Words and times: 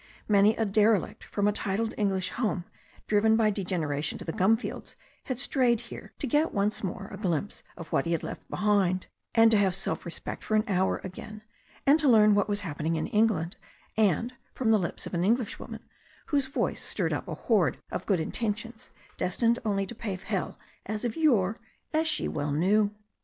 Many 0.27 0.55
a 0.57 0.65
derelict 0.65 1.23
from 1.25 1.47
a 1.47 1.51
titled 1.51 1.93
English 1.95 2.31
home, 2.31 2.65
driven 3.05 3.37
by 3.37 3.51
degenera 3.51 4.03
tion 4.03 4.17
to 4.17 4.25
the 4.25 4.31
gum 4.31 4.57
fields, 4.57 4.95
had 5.25 5.37
strayed 5.39 5.77
there, 5.91 6.11
to 6.17 6.25
get 6.25 6.55
once 6.55 6.83
more 6.83 7.07
a 7.11 7.17
glimpse 7.17 7.61
of 7.77 7.89
what 7.89 8.05
he 8.07 8.11
had 8.13 8.23
left 8.23 8.49
behind, 8.49 9.05
to 9.35 9.55
have 9.57 9.75
self 9.75 10.03
respect 10.03 10.43
for 10.43 10.55
an 10.55 10.63
hour 10.67 11.01
again, 11.03 11.43
and 11.85 11.99
to 11.99 12.09
learn 12.09 12.33
what 12.33 12.49
was 12.49 12.61
happening 12.61 12.95
in 12.95 13.05
England 13.05 13.57
from 13.95 14.71
the 14.71 14.79
lips 14.79 15.05
of 15.05 15.13
an 15.13 15.23
Englishwoman, 15.23 15.83
whose 16.29 16.47
voice 16.47 16.81
stirred 16.81 17.13
up 17.13 17.27
a 17.27 17.35
horde 17.35 17.77
of 17.91 18.07
good 18.07 18.19
intentions, 18.19 18.89
destined 19.19 19.59
only 19.63 19.85
to 19.85 19.93
pave 19.93 20.23
hell 20.23 20.57
as 20.87 21.05
of 21.05 21.15
yore, 21.15 21.57
as 21.93 22.27
well 22.27 22.51
she 22.51 22.57
knew. 22.57 22.89